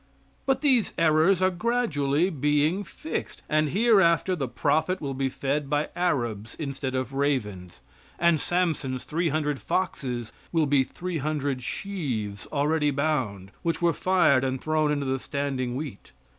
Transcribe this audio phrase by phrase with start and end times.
[0.47, 5.89] But these errors are gradually being fixed, and hereafter the prophet will be fed by
[5.95, 7.81] Arabs instead of "ravens,"
[8.17, 14.43] and Samson's three hundred foxes will be three hundred "sheaves" already bound, which were fired
[14.43, 16.13] and thrown into the standing wheat.